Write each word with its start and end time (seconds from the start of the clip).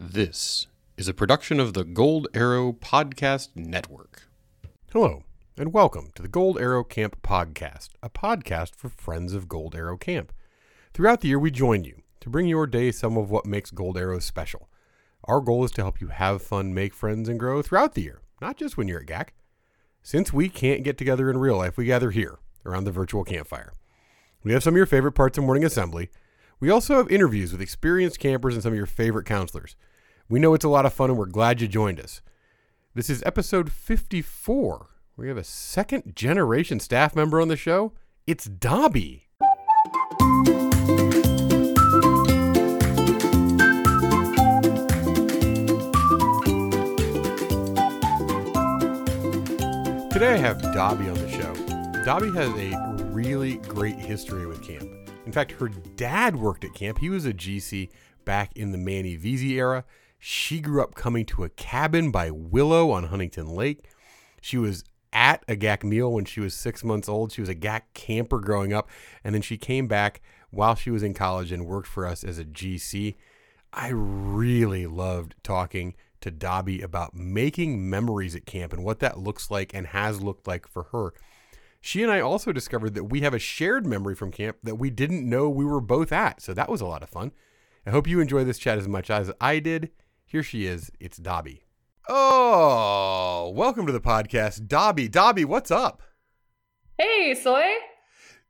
This 0.00 0.66
is 0.96 1.06
a 1.06 1.14
production 1.14 1.60
of 1.60 1.72
the 1.72 1.84
Gold 1.84 2.26
Arrow 2.34 2.72
Podcast 2.72 3.50
Network. 3.54 4.24
Hello, 4.92 5.22
and 5.56 5.72
welcome 5.72 6.10
to 6.16 6.22
the 6.22 6.26
Gold 6.26 6.58
Arrow 6.58 6.82
Camp 6.82 7.22
Podcast, 7.22 7.90
a 8.02 8.10
podcast 8.10 8.74
for 8.74 8.88
friends 8.88 9.34
of 9.34 9.48
Gold 9.48 9.76
Arrow 9.76 9.96
Camp. 9.96 10.32
Throughout 10.92 11.20
the 11.20 11.28
year, 11.28 11.38
we 11.38 11.52
join 11.52 11.84
you 11.84 12.02
to 12.18 12.28
bring 12.28 12.48
your 12.48 12.66
day 12.66 12.90
some 12.90 13.16
of 13.16 13.30
what 13.30 13.46
makes 13.46 13.70
Gold 13.70 13.96
Arrow 13.96 14.18
special. 14.18 14.68
Our 15.28 15.40
goal 15.40 15.62
is 15.62 15.70
to 15.72 15.82
help 15.82 16.00
you 16.00 16.08
have 16.08 16.42
fun, 16.42 16.74
make 16.74 16.92
friends, 16.92 17.28
and 17.28 17.38
grow 17.38 17.62
throughout 17.62 17.94
the 17.94 18.02
year, 18.02 18.20
not 18.40 18.56
just 18.56 18.76
when 18.76 18.88
you're 18.88 19.02
at 19.02 19.06
GAC. 19.06 19.28
Since 20.02 20.32
we 20.32 20.48
can't 20.48 20.82
get 20.82 20.98
together 20.98 21.30
in 21.30 21.38
real 21.38 21.58
life, 21.58 21.76
we 21.76 21.84
gather 21.84 22.10
here 22.10 22.40
around 22.66 22.82
the 22.82 22.90
virtual 22.90 23.22
campfire. 23.22 23.72
We 24.42 24.52
have 24.54 24.64
some 24.64 24.74
of 24.74 24.78
your 24.78 24.86
favorite 24.86 25.12
parts 25.12 25.38
of 25.38 25.44
morning 25.44 25.64
assembly. 25.64 26.10
We 26.64 26.70
also 26.70 26.96
have 26.96 27.10
interviews 27.10 27.52
with 27.52 27.60
experienced 27.60 28.18
campers 28.18 28.54
and 28.54 28.62
some 28.62 28.72
of 28.72 28.76
your 28.78 28.86
favorite 28.86 29.26
counselors. 29.26 29.76
We 30.30 30.40
know 30.40 30.54
it's 30.54 30.64
a 30.64 30.70
lot 30.70 30.86
of 30.86 30.94
fun 30.94 31.10
and 31.10 31.18
we're 31.18 31.26
glad 31.26 31.60
you 31.60 31.68
joined 31.68 32.00
us. 32.00 32.22
This 32.94 33.10
is 33.10 33.22
episode 33.26 33.70
54. 33.70 34.88
We 35.14 35.28
have 35.28 35.36
a 35.36 35.44
second 35.44 36.16
generation 36.16 36.80
staff 36.80 37.14
member 37.14 37.38
on 37.38 37.48
the 37.48 37.56
show. 37.58 37.92
It's 38.26 38.46
Dobby. 38.46 39.28
Today 50.10 50.32
I 50.32 50.38
have 50.38 50.62
Dobby 50.72 51.10
on 51.10 51.18
the 51.18 51.28
show. 51.28 52.04
Dobby 52.06 52.30
has 52.32 52.48
a 52.56 53.04
really 53.10 53.56
great 53.56 53.96
history 53.96 54.46
with 54.46 54.66
camp. 54.66 55.03
In 55.26 55.32
fact, 55.32 55.52
her 55.52 55.68
dad 55.68 56.36
worked 56.36 56.64
at 56.64 56.74
camp. 56.74 56.98
He 56.98 57.10
was 57.10 57.24
a 57.24 57.32
GC 57.32 57.88
back 58.24 58.50
in 58.56 58.72
the 58.72 58.78
Manny 58.78 59.16
Veazey 59.16 59.52
era. 59.52 59.84
She 60.18 60.60
grew 60.60 60.82
up 60.82 60.94
coming 60.94 61.26
to 61.26 61.44
a 61.44 61.48
cabin 61.50 62.10
by 62.10 62.30
Willow 62.30 62.90
on 62.90 63.04
Huntington 63.04 63.54
Lake. 63.54 63.84
She 64.40 64.58
was 64.58 64.84
at 65.12 65.44
a 65.48 65.56
GAC 65.56 65.84
meal 65.84 66.12
when 66.12 66.24
she 66.24 66.40
was 66.40 66.54
six 66.54 66.82
months 66.82 67.08
old. 67.08 67.32
She 67.32 67.40
was 67.40 67.48
a 67.48 67.54
GAC 67.54 67.82
camper 67.94 68.38
growing 68.38 68.72
up. 68.72 68.88
And 69.22 69.34
then 69.34 69.42
she 69.42 69.56
came 69.56 69.86
back 69.86 70.20
while 70.50 70.74
she 70.74 70.90
was 70.90 71.02
in 71.02 71.14
college 71.14 71.52
and 71.52 71.66
worked 71.66 71.88
for 71.88 72.06
us 72.06 72.24
as 72.24 72.38
a 72.38 72.44
GC. 72.44 73.16
I 73.72 73.88
really 73.92 74.86
loved 74.86 75.34
talking 75.42 75.94
to 76.20 76.30
Dobby 76.30 76.80
about 76.80 77.14
making 77.14 77.88
memories 77.88 78.34
at 78.34 78.46
camp 78.46 78.72
and 78.72 78.84
what 78.84 79.00
that 79.00 79.18
looks 79.18 79.50
like 79.50 79.74
and 79.74 79.88
has 79.88 80.22
looked 80.22 80.46
like 80.46 80.66
for 80.66 80.84
her. 80.84 81.12
She 81.86 82.02
and 82.02 82.10
I 82.10 82.20
also 82.20 82.50
discovered 82.50 82.94
that 82.94 83.04
we 83.04 83.20
have 83.20 83.34
a 83.34 83.38
shared 83.38 83.86
memory 83.86 84.14
from 84.14 84.30
camp 84.30 84.56
that 84.62 84.76
we 84.76 84.88
didn't 84.88 85.28
know 85.28 85.50
we 85.50 85.66
were 85.66 85.82
both 85.82 86.12
at. 86.12 86.40
So 86.40 86.54
that 86.54 86.70
was 86.70 86.80
a 86.80 86.86
lot 86.86 87.02
of 87.02 87.10
fun. 87.10 87.30
I 87.86 87.90
hope 87.90 88.08
you 88.08 88.20
enjoy 88.20 88.42
this 88.42 88.56
chat 88.56 88.78
as 88.78 88.88
much 88.88 89.10
as 89.10 89.30
I 89.38 89.58
did. 89.58 89.90
Here 90.24 90.42
she 90.42 90.64
is. 90.64 90.90
It's 90.98 91.18
Dobby. 91.18 91.66
Oh, 92.08 93.52
welcome 93.54 93.84
to 93.84 93.92
the 93.92 94.00
podcast, 94.00 94.66
Dobby. 94.66 95.08
Dobby, 95.08 95.44
what's 95.44 95.70
up? 95.70 96.00
Hey, 96.96 97.34
Soy. 97.34 97.66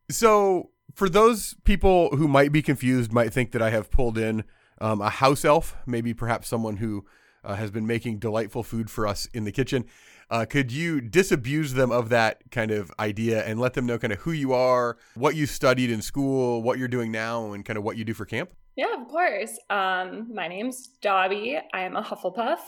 So, 0.09 0.71
for 0.95 1.09
those 1.09 1.57
people 1.65 2.11
who 2.17 2.29
might 2.29 2.53
be 2.53 2.63
confused, 2.63 3.13
might 3.13 3.33
think 3.33 3.51
that 3.51 3.61
I 3.61 3.71
have 3.71 3.91
pulled 3.91 4.17
in 4.17 4.45
um, 4.81 5.01
a 5.01 5.11
house 5.11 5.45
elf, 5.45 5.75
maybe 5.87 6.15
perhaps 6.15 6.47
someone 6.47 6.77
who 6.77 7.05
uh, 7.43 7.57
has 7.57 7.73
been 7.73 7.85
making 7.85 8.19
delightful 8.19 8.63
food 8.63 8.91
for 8.91 9.09
us 9.09 9.27
in 9.35 9.43
the 9.43 9.51
kitchen. 9.51 9.87
Uh, 10.31 10.45
could 10.45 10.73
you 10.73 11.01
disabuse 11.01 11.75
them 11.75 11.91
of 11.91 12.09
that 12.09 12.51
kind 12.51 12.71
of 12.71 12.93
idea 12.99 13.45
and 13.45 13.61
let 13.61 13.75
them 13.75 13.87
know 13.87 13.99
kind 13.99 14.13
of 14.13 14.21
who 14.21 14.33
you 14.33 14.53
are, 14.53 14.97
what 15.15 15.35
you 15.35 15.47
studied 15.47 15.91
in 15.91 16.03
school, 16.03 16.63
what 16.63 16.79
you're 16.79 16.89
doing 16.89 17.13
now, 17.13 17.53
and 17.53 17.65
kind 17.65 17.77
of 17.77 17.85
what 17.85 17.97
you 17.97 18.05
do 18.05 18.15
for 18.15 18.25
camp? 18.25 18.51
Yeah, 18.77 19.01
of 19.01 19.09
course. 19.09 19.59
Um, 19.71 20.35
my 20.35 20.49
name's 20.49 20.89
Dobby. 21.01 21.59
I 21.73 21.83
am 21.83 21.97
a 21.97 22.03
Hufflepuff. 22.03 22.59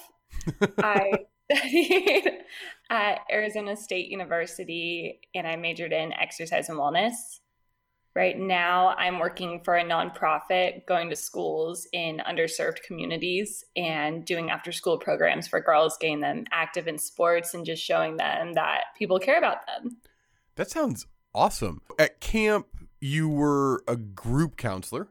I 0.79 1.13
studied 1.53 2.31
at 2.91 3.21
Arizona 3.31 3.77
State 3.77 4.09
University 4.09 5.21
and 5.35 5.47
I 5.47 5.57
majored 5.57 5.93
in 5.93 6.13
exercise 6.13 6.69
and 6.69 6.79
wellness. 6.79 7.15
Right 8.17 8.39
now, 8.39 8.95
I'm 8.97 9.19
working 9.19 9.61
for 9.63 9.77
a 9.77 9.85
nonprofit 9.85 10.87
going 10.87 11.11
to 11.11 11.17
schools 11.17 11.87
in 11.93 12.23
underserved 12.27 12.81
communities 12.81 13.63
and 13.77 14.25
doing 14.25 14.49
after 14.49 14.73
school 14.73 14.97
programs 14.97 15.47
for 15.47 15.61
girls, 15.61 15.99
getting 16.01 16.21
them 16.21 16.47
active 16.51 16.89
in 16.89 16.97
sports 16.97 17.53
and 17.53 17.67
just 17.67 17.85
showing 17.85 18.17
them 18.17 18.55
that 18.55 18.85
people 18.97 19.19
care 19.19 19.37
about 19.37 19.67
them. 19.67 19.99
That 20.55 20.71
sounds 20.71 21.07
awesome. 21.35 21.83
At 21.99 22.21
camp, 22.21 22.69
you 23.03 23.29
were 23.29 23.85
a 23.87 23.97
group 23.97 24.57
counselor. 24.57 25.09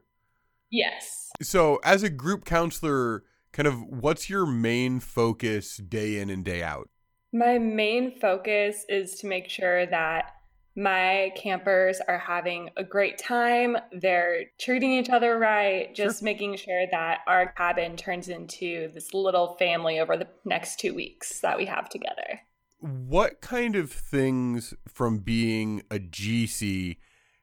Yes. 0.68 1.30
So, 1.40 1.78
as 1.84 2.02
a 2.02 2.10
group 2.10 2.44
counselor, 2.44 3.22
kind 3.52 3.68
of 3.68 3.84
what's 3.84 4.28
your 4.28 4.46
main 4.46 4.98
focus 4.98 5.76
day 5.76 6.18
in 6.18 6.28
and 6.28 6.44
day 6.44 6.64
out? 6.64 6.90
My 7.32 7.58
main 7.58 8.18
focus 8.18 8.84
is 8.88 9.14
to 9.20 9.28
make 9.28 9.48
sure 9.48 9.86
that 9.86 10.32
my 10.76 11.32
campers 11.34 12.00
are 12.06 12.18
having 12.18 12.68
a 12.76 12.84
great 12.84 13.16
time. 13.16 13.78
They're 13.92 14.44
treating 14.58 14.92
each 14.92 15.08
other 15.08 15.38
right, 15.38 15.94
just 15.94 16.20
sure. 16.20 16.24
making 16.24 16.56
sure 16.56 16.84
that 16.90 17.20
our 17.26 17.52
cabin 17.52 17.96
turns 17.96 18.28
into 18.28 18.92
this 18.92 19.14
little 19.14 19.54
family 19.54 19.98
over 19.98 20.18
the 20.18 20.28
next 20.44 20.78
two 20.78 20.94
weeks 20.94 21.40
that 21.40 21.56
we 21.56 21.64
have 21.64 21.88
together. 21.88 22.40
What 22.78 23.40
kind 23.40 23.74
of 23.74 23.90
things 23.90 24.74
from 24.86 25.18
being 25.18 25.82
a 25.90 25.98
GC 25.98 26.98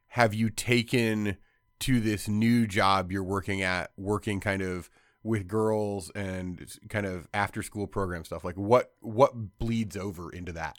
have 0.10 0.36
you 0.36 0.52
taken 0.52 1.38
to 1.80 2.00
this 2.00 2.28
new 2.28 2.68
job 2.68 3.12
you're 3.12 3.24
working 3.24 3.64
at, 3.64 3.92
working 3.98 4.40
kind 4.40 4.62
of 4.62 4.92
with 5.24 5.48
girls 5.48 6.12
and 6.12 6.72
kind 6.88 7.08
of 7.08 7.28
after 7.34 7.64
school 7.64 7.88
program 7.88 8.26
stuff? 8.26 8.44
Like 8.44 8.58
what 8.58 8.94
what 9.02 9.58
bleeds 9.58 9.98
over 9.98 10.30
into 10.30 10.52
that? 10.52 10.78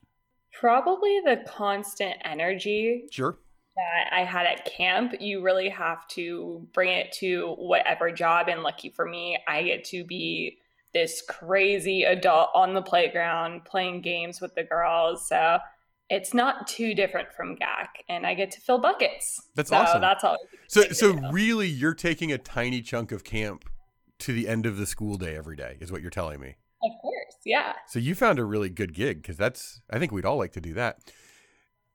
Probably 0.58 1.20
the 1.24 1.44
constant 1.46 2.16
energy. 2.24 3.04
Sure. 3.10 3.38
That 3.76 4.12
I 4.12 4.24
had 4.24 4.46
at 4.46 4.64
camp. 4.64 5.14
You 5.20 5.42
really 5.42 5.68
have 5.68 6.06
to 6.08 6.66
bring 6.72 6.90
it 6.90 7.12
to 7.14 7.54
whatever 7.58 8.10
job. 8.12 8.48
And 8.48 8.62
lucky 8.62 8.90
for 8.90 9.04
me, 9.04 9.36
I 9.48 9.62
get 9.62 9.84
to 9.86 10.04
be 10.04 10.58
this 10.92 11.22
crazy 11.28 12.04
adult 12.04 12.50
on 12.54 12.72
the 12.72 12.82
playground 12.82 13.64
playing 13.64 14.02
games 14.02 14.40
with 14.40 14.54
the 14.54 14.62
girls. 14.62 15.28
So 15.28 15.58
it's 16.10 16.34
not 16.34 16.66
too 16.66 16.94
different 16.94 17.32
from 17.32 17.56
GAC, 17.56 17.88
and 18.08 18.26
I 18.26 18.34
get 18.34 18.50
to 18.52 18.60
fill 18.60 18.78
buckets. 18.78 19.40
That's 19.54 19.70
so 19.70 19.76
awesome. 19.76 20.00
That's 20.00 20.22
all. 20.22 20.36
So, 20.68 20.82
so 20.90 21.12
really, 21.32 21.68
you're 21.68 21.94
taking 21.94 22.30
a 22.30 22.38
tiny 22.38 22.82
chunk 22.82 23.10
of 23.10 23.24
camp 23.24 23.64
to 24.20 24.32
the 24.32 24.48
end 24.48 24.66
of 24.66 24.76
the 24.76 24.86
school 24.86 25.16
day 25.16 25.34
every 25.36 25.56
day, 25.56 25.76
is 25.80 25.90
what 25.90 26.02
you're 26.02 26.10
telling 26.10 26.40
me. 26.40 26.56
Of 26.84 26.92
course, 27.00 27.36
yeah. 27.44 27.72
So 27.88 27.98
you 27.98 28.14
found 28.14 28.38
a 28.38 28.44
really 28.44 28.68
good 28.68 28.92
gig 28.92 29.22
because 29.22 29.36
that's. 29.36 29.80
I 29.90 29.98
think 29.98 30.12
we'd 30.12 30.24
all 30.24 30.36
like 30.36 30.52
to 30.52 30.60
do 30.60 30.74
that. 30.74 30.98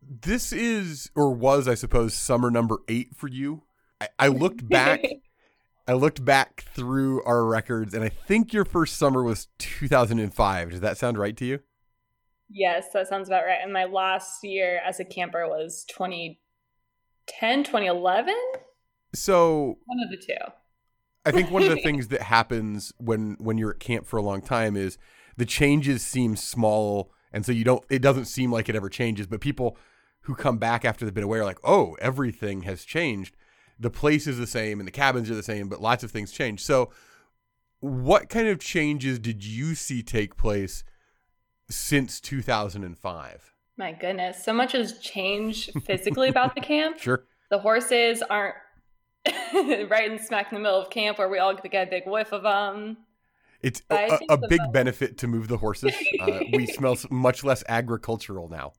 This 0.01 0.51
is 0.51 1.11
or 1.16 1.31
was, 1.31 1.67
I 1.67 1.75
suppose, 1.75 2.13
summer 2.13 2.50
number 2.50 2.79
eight 2.88 3.16
for 3.16 3.28
you. 3.28 3.63
I, 4.01 4.07
I 4.17 4.28
looked 4.28 4.67
back. 4.67 5.01
I 5.88 5.94
looked 5.94 6.23
back 6.23 6.66
through 6.75 7.23
our 7.23 7.44
records, 7.45 7.95
and 7.95 8.03
I 8.03 8.09
think 8.09 8.53
your 8.53 8.63
first 8.63 8.97
summer 8.97 9.23
was 9.23 9.47
2005. 9.57 10.69
Does 10.69 10.81
that 10.81 10.99
sound 10.99 11.17
right 11.17 11.35
to 11.38 11.45
you? 11.45 11.59
Yes, 12.47 12.88
that 12.94 13.07
sounds 13.07 13.28
about 13.28 13.44
right. 13.45 13.59
And 13.61 13.73
my 13.73 13.85
last 13.85 14.44
year 14.44 14.81
as 14.85 14.99
a 14.99 15.05
camper 15.05 15.47
was 15.47 15.85
2010, 15.89 17.63
2011. 17.63 18.35
So 19.13 19.78
one 19.85 19.99
of 20.03 20.09
the 20.11 20.17
two. 20.17 20.51
I 21.29 21.31
think 21.31 21.51
one 21.51 21.63
of 21.63 21.69
the 21.69 21.75
things 21.84 22.07
that 22.09 22.23
happens 22.23 22.91
when 22.97 23.38
when 23.40 23.57
you're 23.57 23.72
at 23.72 23.79
camp 23.79 24.06
for 24.06 24.17
a 24.17 24.22
long 24.22 24.41
time 24.41 24.75
is 24.75 24.97
the 25.38 25.45
changes 25.45 26.01
seem 26.01 26.35
small, 26.35 27.12
and 27.31 27.45
so 27.45 27.51
you 27.51 27.63
don't. 27.63 27.84
It 27.90 28.01
doesn't 28.01 28.25
seem 28.25 28.51
like 28.51 28.67
it 28.67 28.75
ever 28.75 28.90
changes. 28.90 29.28
But 29.28 29.40
people 29.40 29.78
who 30.22 30.35
come 30.35 30.57
back 30.57 30.84
after 30.84 31.06
they've 31.06 31.13
been 31.13 31.23
away 31.23 31.40
are 31.40 31.45
like, 31.45 31.59
"Oh, 31.63 31.95
everything 32.01 32.63
has 32.63 32.84
changed. 32.84 33.35
The 33.79 33.90
place 33.90 34.28
is 34.28 34.38
the 34.38 34.47
same, 34.47 34.79
and 34.79 34.88
the 34.88 34.91
cabins 34.91 35.29
are 35.29 35.35
the 35.35 35.44
same, 35.44 35.69
but 35.69 35.81
lots 35.81 36.03
of 36.03 36.12
things 36.12 36.31
change." 36.31 36.62
So, 36.63 36.91
what 37.79 38.28
kind 38.29 38.47
of 38.47 38.59
changes 38.59 39.20
did 39.20 39.46
you 39.46 39.76
see 39.76 40.02
take 40.02 40.35
place 40.35 40.84
since 41.70 42.20
2005? 42.20 43.53
My 43.78 43.93
goodness, 43.93 44.43
so 44.43 44.52
much 44.52 44.73
has 44.73 44.99
changed 44.99 45.72
physically 45.85 46.28
about 46.28 46.55
the 46.55 46.61
camp. 46.73 46.99
Sure. 46.99 47.23
The 47.49 47.59
horses 47.59 48.22
aren't 48.22 48.55
right 49.89 50.11
in 50.11 50.19
smack 50.19 50.51
in 50.51 50.57
the 50.57 50.61
middle 50.61 50.79
of 50.79 50.89
camp 50.89 51.17
where 51.17 51.29
we 51.29 51.39
all 51.39 51.53
get 51.53 51.87
a 51.87 51.89
big 51.89 52.03
whiff 52.05 52.31
of 52.31 52.43
them. 52.43 52.97
It's 53.61 53.81
a, 53.89 54.19
a, 54.29 54.33
a 54.33 54.47
big 54.47 54.61
benefit 54.71 55.17
to 55.19 55.27
move 55.27 55.47
the 55.47 55.57
horses. 55.57 55.93
Uh, 56.19 56.41
we 56.53 56.66
smell 56.66 56.97
much 57.09 57.45
less 57.45 57.63
agricultural 57.69 58.49
now. 58.49 58.73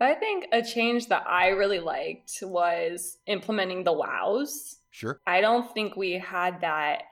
I 0.00 0.14
think 0.14 0.46
a 0.52 0.62
change 0.62 1.08
that 1.08 1.24
I 1.26 1.48
really 1.48 1.80
liked 1.80 2.38
was 2.42 3.18
implementing 3.26 3.82
the 3.82 3.92
wows. 3.92 4.76
Sure. 4.90 5.20
I 5.26 5.40
don't 5.40 5.72
think 5.74 5.96
we 5.96 6.12
had 6.12 6.60
that. 6.60 7.02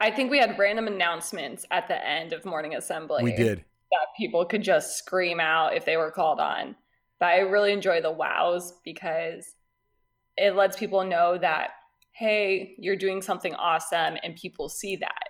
I 0.00 0.10
think 0.10 0.30
we 0.30 0.38
had 0.38 0.58
random 0.58 0.86
announcements 0.86 1.66
at 1.70 1.88
the 1.88 2.06
end 2.06 2.32
of 2.32 2.46
morning 2.46 2.74
assembly. 2.74 3.22
We 3.22 3.36
did. 3.36 3.58
That 3.90 4.06
people 4.16 4.46
could 4.46 4.62
just 4.62 4.96
scream 4.96 5.40
out 5.40 5.76
if 5.76 5.84
they 5.84 5.98
were 5.98 6.10
called 6.10 6.40
on. 6.40 6.74
But 7.20 7.26
I 7.26 7.38
really 7.40 7.72
enjoy 7.72 8.00
the 8.00 8.10
wows 8.10 8.72
because 8.82 9.54
it 10.36 10.54
lets 10.54 10.76
people 10.76 11.04
know 11.04 11.38
that 11.38 11.70
hey 12.12 12.74
you're 12.78 12.96
doing 12.96 13.22
something 13.22 13.54
awesome 13.54 14.16
and 14.22 14.36
people 14.36 14.68
see 14.68 14.96
that 14.96 15.28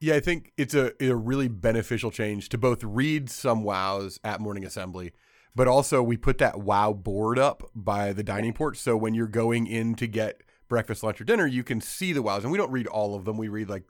Yeah, 0.00 0.14
I 0.14 0.20
think 0.20 0.52
it's 0.56 0.74
a, 0.74 0.92
a 1.02 1.14
really 1.14 1.48
beneficial 1.48 2.10
change 2.10 2.48
to 2.50 2.58
both 2.58 2.84
read 2.84 3.28
some 3.30 3.64
wows 3.64 4.20
at 4.22 4.40
morning 4.40 4.64
assembly, 4.64 5.12
but 5.54 5.66
also 5.66 6.02
we 6.02 6.16
put 6.16 6.38
that 6.38 6.60
wow 6.60 6.92
board 6.92 7.38
up 7.38 7.68
by 7.74 8.12
the 8.12 8.22
dining 8.22 8.52
porch. 8.52 8.78
So 8.78 8.96
when 8.96 9.14
you're 9.14 9.26
going 9.26 9.66
in 9.66 9.96
to 9.96 10.06
get 10.06 10.42
breakfast, 10.68 11.02
lunch, 11.02 11.20
or 11.20 11.24
dinner, 11.24 11.46
you 11.46 11.64
can 11.64 11.80
see 11.80 12.12
the 12.12 12.22
wows. 12.22 12.44
And 12.44 12.52
we 12.52 12.58
don't 12.58 12.70
read 12.70 12.86
all 12.86 13.16
of 13.16 13.24
them. 13.24 13.36
We 13.36 13.48
read 13.48 13.68
like 13.68 13.84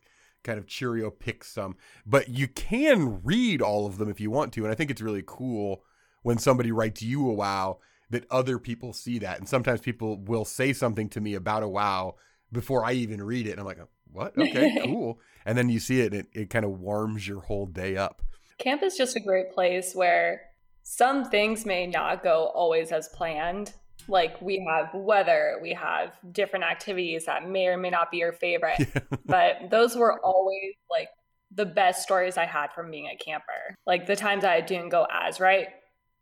kind 0.44 0.58
of 0.58 0.66
Cheerio 0.66 1.10
picks 1.10 1.48
some, 1.48 1.76
but 2.06 2.28
you 2.28 2.48
can 2.48 3.20
read 3.22 3.60
all 3.60 3.86
of 3.86 3.98
them 3.98 4.08
if 4.08 4.20
you 4.20 4.30
want 4.30 4.52
to. 4.54 4.62
And 4.62 4.72
I 4.72 4.74
think 4.74 4.90
it's 4.90 5.02
really 5.02 5.24
cool 5.26 5.82
when 6.22 6.38
somebody 6.38 6.72
writes 6.72 7.02
you 7.02 7.28
a 7.28 7.34
wow 7.34 7.78
that 8.10 8.24
other 8.30 8.58
people 8.58 8.92
see 8.92 9.18
that. 9.20 9.38
And 9.38 9.48
sometimes 9.48 9.80
people 9.80 10.18
will 10.18 10.44
say 10.44 10.72
something 10.72 11.08
to 11.10 11.20
me 11.20 11.34
about 11.34 11.62
a 11.62 11.68
wow 11.68 12.14
before 12.50 12.84
I 12.84 12.92
even 12.92 13.22
read 13.22 13.46
it. 13.46 13.52
And 13.52 13.60
I'm 13.60 13.66
like, 13.66 13.78
what? 14.10 14.36
Okay, 14.36 14.80
cool. 14.84 15.20
And 15.44 15.56
then 15.56 15.68
you 15.68 15.80
see 15.80 16.00
it, 16.00 16.12
and 16.12 16.22
it, 16.22 16.26
it 16.32 16.50
kind 16.50 16.64
of 16.64 16.72
warms 16.72 17.26
your 17.26 17.40
whole 17.40 17.66
day 17.66 17.96
up. 17.96 18.22
Camp 18.58 18.82
is 18.82 18.96
just 18.96 19.16
a 19.16 19.20
great 19.20 19.52
place 19.52 19.94
where 19.94 20.42
some 20.82 21.26
things 21.30 21.66
may 21.66 21.86
not 21.86 22.22
go 22.22 22.50
always 22.54 22.92
as 22.92 23.08
planned. 23.08 23.72
Like 24.08 24.40
we 24.40 24.66
have 24.66 24.88
weather, 24.94 25.58
we 25.60 25.74
have 25.74 26.12
different 26.32 26.64
activities 26.64 27.26
that 27.26 27.46
may 27.46 27.66
or 27.66 27.76
may 27.76 27.90
not 27.90 28.10
be 28.10 28.18
your 28.18 28.32
favorite. 28.32 28.78
Yeah. 28.94 29.00
but 29.26 29.70
those 29.70 29.94
were 29.94 30.18
always 30.24 30.72
like 30.90 31.08
the 31.54 31.66
best 31.66 32.02
stories 32.02 32.38
I 32.38 32.46
had 32.46 32.72
from 32.74 32.90
being 32.90 33.06
a 33.06 33.16
camper. 33.22 33.76
Like 33.86 34.06
the 34.06 34.16
times 34.16 34.44
I 34.44 34.62
didn't 34.62 34.88
go 34.88 35.06
as 35.10 35.40
right. 35.40 35.68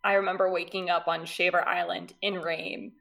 I 0.06 0.14
remember 0.14 0.48
waking 0.48 0.88
up 0.88 1.08
on 1.08 1.24
Shaver 1.24 1.66
Island 1.66 2.14
in 2.22 2.34
rain 2.34 2.92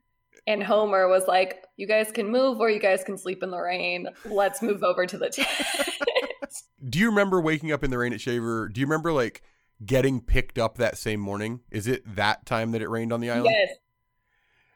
and 0.48 0.64
Homer 0.64 1.08
was 1.08 1.28
like, 1.28 1.64
"You 1.78 1.88
guys 1.88 2.12
can 2.12 2.30
move, 2.30 2.60
or 2.60 2.70
you 2.70 2.80
guys 2.80 3.04
can 3.04 3.18
sleep 3.18 3.44
in 3.44 3.52
the 3.52 3.60
rain. 3.60 4.08
Let's 4.26 4.62
move 4.62 4.84
over 4.84 5.06
to 5.06 5.18
the 5.18 5.30
tent." 5.30 5.50
Do 6.90 7.00
you 7.00 7.10
remember 7.10 7.42
waking 7.42 7.72
up 7.72 7.84
in 7.84 7.92
the 7.92 7.98
rain 7.98 8.14
at 8.14 8.22
Shaver? 8.22 8.70
Do 8.70 8.82
you 8.82 8.88
remember 8.88 9.12
like 9.12 9.42
getting 9.86 10.22
picked 10.22 10.58
up 10.58 10.78
that 10.78 10.98
same 10.98 11.20
morning? 11.20 11.62
Is 11.72 11.88
it 11.88 12.04
that 12.16 12.46
time 12.46 12.72
that 12.72 12.82
it 12.82 12.90
rained 12.90 13.14
on 13.14 13.22
the 13.22 13.30
island? 13.30 13.50
Yes. 13.50 13.78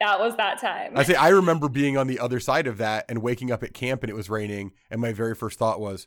That 0.00 0.18
was 0.18 0.36
that 0.36 0.60
time. 0.60 0.92
I 0.96 1.02
say 1.02 1.14
I 1.14 1.28
remember 1.28 1.68
being 1.68 1.96
on 1.96 2.06
the 2.06 2.18
other 2.18 2.40
side 2.40 2.66
of 2.66 2.78
that 2.78 3.04
and 3.08 3.22
waking 3.22 3.50
up 3.50 3.62
at 3.62 3.74
camp 3.74 4.02
and 4.02 4.10
it 4.10 4.16
was 4.16 4.30
raining 4.30 4.72
and 4.90 5.00
my 5.00 5.12
very 5.12 5.34
first 5.34 5.58
thought 5.58 5.80
was, 5.80 6.06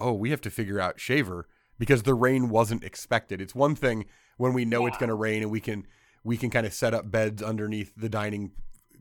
"Oh, 0.00 0.12
we 0.12 0.30
have 0.30 0.40
to 0.42 0.50
figure 0.50 0.80
out 0.80 1.00
Shaver 1.00 1.46
because 1.78 2.02
the 2.02 2.14
rain 2.14 2.48
wasn't 2.48 2.84
expected." 2.84 3.40
It's 3.40 3.54
one 3.54 3.74
thing 3.74 4.06
when 4.36 4.54
we 4.54 4.64
know 4.64 4.82
yeah. 4.82 4.88
it's 4.88 4.98
going 4.98 5.08
to 5.08 5.14
rain 5.14 5.42
and 5.42 5.50
we 5.50 5.60
can 5.60 5.86
we 6.24 6.36
can 6.36 6.50
kind 6.50 6.66
of 6.66 6.72
set 6.72 6.94
up 6.94 7.10
beds 7.10 7.42
underneath 7.42 7.92
the 7.96 8.08
dining 8.08 8.52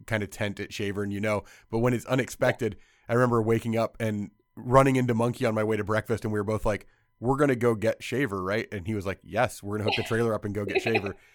kind 0.06 0.24
of 0.24 0.30
tent 0.30 0.60
at 0.60 0.74
Shaver 0.74 1.04
and 1.04 1.14
you 1.14 1.20
know, 1.20 1.44
but 1.70 1.80
when 1.80 1.94
it's 1.94 2.06
unexpected, 2.06 2.78
I 3.08 3.14
remember 3.14 3.42
waking 3.42 3.78
up 3.78 3.98
and 4.00 4.32
running 4.56 4.96
into 4.96 5.14
Monkey 5.14 5.46
on 5.46 5.54
my 5.54 5.64
way 5.64 5.78
to 5.78 5.84
breakfast 5.84 6.24
and 6.24 6.34
we 6.34 6.40
were 6.40 6.44
both 6.44 6.66
like, 6.66 6.88
we're 7.20 7.36
going 7.36 7.50
to 7.50 7.56
go 7.56 7.76
get 7.76 8.04
Shaver, 8.04 8.42
right? 8.42 8.68
And 8.72 8.88
he 8.88 8.96
was 8.96 9.06
like, 9.06 9.20
yes, 9.24 9.62
we're 9.62 9.78
going 9.78 9.90
to 9.90 9.96
hook 9.96 10.04
the 10.06 10.08
trailer 10.08 10.34
up 10.34 10.46
and 10.46 10.54
go 10.54 10.66
get 10.66 10.82
Shaver. 10.82 11.16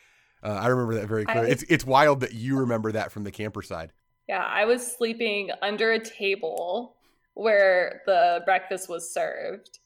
Uh, 0.44 0.58
I 0.60 0.66
remember 0.66 0.96
that 0.96 1.06
very 1.06 1.24
clearly. 1.24 1.52
it's 1.52 1.62
it's 1.68 1.86
wild 1.86 2.18
that 2.18 2.34
you 2.34 2.58
remember 2.58 2.90
that 2.90 3.12
from 3.12 3.22
the 3.22 3.30
camper 3.30 3.62
side. 3.62 3.92
Yeah, 4.28 4.42
I 4.42 4.64
was 4.64 4.84
sleeping 4.84 5.50
under 5.62 5.92
a 5.92 6.00
table 6.00 6.96
where 7.34 8.02
the 8.06 8.42
breakfast 8.44 8.88
was 8.88 9.08
served. 9.14 9.78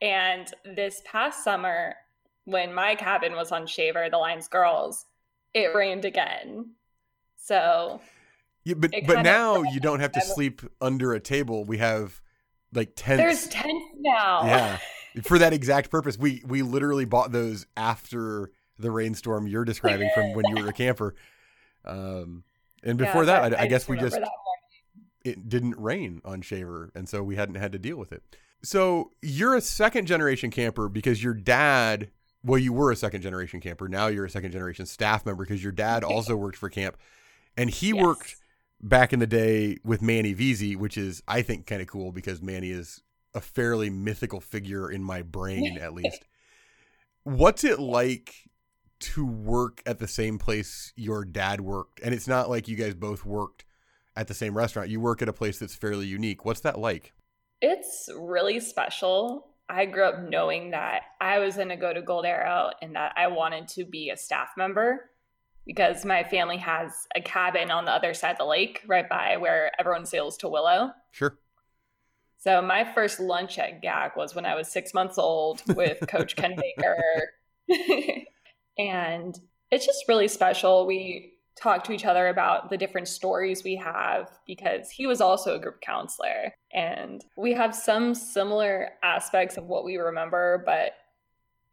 And 0.00 0.52
this 0.64 1.02
past 1.04 1.42
summer, 1.42 1.94
when 2.44 2.72
my 2.72 2.94
cabin 2.94 3.34
was 3.34 3.52
on 3.52 3.66
Shaver, 3.66 4.08
the 4.10 4.18
Lions 4.18 4.48
Girls, 4.48 5.06
it 5.54 5.74
rained 5.74 6.04
again. 6.04 6.70
So 7.36 8.00
yeah, 8.64 8.74
but 8.74 8.92
but 9.06 9.22
now 9.22 9.62
you 9.62 9.80
don't 9.80 10.00
have 10.00 10.12
to 10.12 10.20
sleep 10.20 10.62
under 10.80 11.14
a 11.14 11.20
table. 11.20 11.64
We 11.64 11.78
have 11.78 12.20
like 12.72 12.92
tents. 12.94 13.22
There's 13.22 13.48
tents 13.48 13.84
now. 13.98 14.44
Yeah, 14.44 14.78
for 15.22 15.38
that 15.38 15.52
exact 15.52 15.90
purpose. 15.90 16.18
We 16.18 16.42
we 16.46 16.62
literally 16.62 17.04
bought 17.04 17.32
those 17.32 17.66
after 17.76 18.50
the 18.78 18.90
rainstorm 18.90 19.46
you're 19.46 19.64
describing 19.64 20.10
from 20.14 20.34
when 20.34 20.44
you 20.46 20.62
were 20.62 20.68
a 20.68 20.72
camper. 20.74 21.14
Um, 21.84 22.44
and 22.82 22.98
before 22.98 23.24
yeah, 23.24 23.40
that, 23.40 23.54
I, 23.54 23.56
I, 23.56 23.62
I, 23.62 23.66
guess 23.66 23.88
we 23.88 23.96
just 23.96 24.18
it 25.24 25.48
didn't 25.48 25.76
rain 25.78 26.20
on 26.24 26.42
Shaver, 26.42 26.90
and 26.94 27.08
so 27.08 27.22
we 27.22 27.36
hadn't 27.36 27.56
had 27.56 27.72
to 27.72 27.78
deal 27.78 27.96
with 27.96 28.12
it. 28.12 28.22
So 28.62 29.12
you're 29.22 29.54
a 29.54 29.60
second 29.60 30.06
generation 30.06 30.50
camper 30.50 30.88
because 30.88 31.22
your 31.22 31.34
dad. 31.34 32.10
Well, 32.44 32.58
you 32.58 32.72
were 32.72 32.92
a 32.92 32.96
second 32.96 33.22
generation 33.22 33.60
camper. 33.60 33.88
Now 33.88 34.06
you're 34.06 34.24
a 34.24 34.30
second 34.30 34.52
generation 34.52 34.86
staff 34.86 35.26
member 35.26 35.44
because 35.44 35.62
your 35.62 35.72
dad 35.72 36.04
also 36.04 36.36
worked 36.36 36.56
for 36.56 36.68
camp, 36.68 36.96
and 37.56 37.68
he 37.68 37.88
yes. 37.88 37.96
worked 37.96 38.36
back 38.80 39.12
in 39.12 39.18
the 39.18 39.26
day 39.26 39.78
with 39.84 40.02
Manny 40.02 40.34
Veazey, 40.34 40.76
which 40.76 40.96
is 40.96 41.22
I 41.26 41.42
think 41.42 41.66
kind 41.66 41.82
of 41.82 41.88
cool 41.88 42.12
because 42.12 42.40
Manny 42.40 42.70
is 42.70 43.02
a 43.34 43.40
fairly 43.40 43.90
mythical 43.90 44.40
figure 44.40 44.90
in 44.90 45.02
my 45.02 45.22
brain 45.22 45.78
at 45.78 45.94
least. 45.94 46.24
What's 47.24 47.64
it 47.64 47.78
like 47.78 48.34
to 49.00 49.26
work 49.26 49.82
at 49.84 49.98
the 49.98 50.08
same 50.08 50.38
place 50.38 50.92
your 50.96 51.24
dad 51.24 51.60
worked? 51.60 52.00
And 52.02 52.14
it's 52.14 52.28
not 52.28 52.48
like 52.48 52.68
you 52.68 52.76
guys 52.76 52.94
both 52.94 53.24
worked 53.24 53.64
at 54.16 54.28
the 54.28 54.34
same 54.34 54.56
restaurant. 54.56 54.88
You 54.88 55.00
work 55.00 55.22
at 55.22 55.28
a 55.28 55.32
place 55.32 55.58
that's 55.58 55.74
fairly 55.74 56.06
unique. 56.06 56.44
What's 56.44 56.60
that 56.60 56.78
like? 56.78 57.12
It's 57.60 58.08
really 58.16 58.60
special. 58.60 59.48
I 59.68 59.84
grew 59.84 60.04
up 60.04 60.20
knowing 60.28 60.70
that 60.70 61.02
I 61.20 61.38
was 61.40 61.56
going 61.56 61.68
to 61.68 61.76
go 61.76 61.92
to 61.92 62.00
Gold 62.00 62.24
Arrow 62.24 62.70
and 62.80 62.94
that 62.94 63.12
I 63.16 63.26
wanted 63.26 63.68
to 63.68 63.84
be 63.84 64.10
a 64.10 64.16
staff 64.16 64.50
member 64.56 65.10
because 65.66 66.04
my 66.04 66.24
family 66.24 66.56
has 66.56 67.06
a 67.14 67.20
cabin 67.20 67.70
on 67.70 67.84
the 67.84 67.90
other 67.90 68.14
side 68.14 68.32
of 68.32 68.38
the 68.38 68.44
lake, 68.46 68.80
right 68.86 69.06
by 69.08 69.36
where 69.36 69.70
everyone 69.78 70.06
sails 70.06 70.38
to 70.38 70.48
Willow. 70.48 70.92
Sure. 71.10 71.38
So 72.38 72.62
my 72.62 72.90
first 72.94 73.20
lunch 73.20 73.58
at 73.58 73.82
GAC 73.82 74.16
was 74.16 74.34
when 74.34 74.46
I 74.46 74.54
was 74.54 74.68
six 74.68 74.94
months 74.94 75.18
old 75.18 75.60
with 75.76 75.98
Coach 76.08 76.36
Ken 76.36 76.56
Baker. 76.78 76.96
and 78.78 79.38
it's 79.70 79.84
just 79.84 80.04
really 80.08 80.28
special. 80.28 80.86
We 80.86 81.34
talk 81.60 81.84
to 81.84 81.92
each 81.92 82.04
other 82.04 82.28
about 82.28 82.70
the 82.70 82.76
different 82.76 83.08
stories 83.08 83.64
we 83.64 83.76
have 83.76 84.30
because 84.46 84.90
he 84.90 85.06
was 85.06 85.20
also 85.20 85.56
a 85.56 85.58
group 85.58 85.80
counselor. 85.80 86.54
And 86.72 87.24
we 87.36 87.52
have 87.54 87.74
some 87.74 88.14
similar 88.14 88.90
aspects 89.02 89.56
of 89.56 89.64
what 89.64 89.84
we 89.84 89.96
remember, 89.96 90.62
but 90.64 90.92